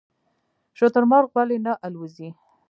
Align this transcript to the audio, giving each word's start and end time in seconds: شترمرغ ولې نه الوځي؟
شترمرغ 0.77 1.25
ولې 1.35 1.57
نه 1.65 1.73
الوځي؟ 1.85 2.29